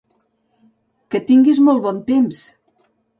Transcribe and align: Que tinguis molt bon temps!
Que 1.15 1.21
tinguis 1.31 1.59
molt 1.67 1.83
bon 1.83 1.99
temps! 2.09 2.41